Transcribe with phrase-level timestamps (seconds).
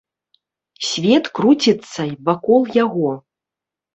[0.87, 3.11] Свет круціцца вакол яго.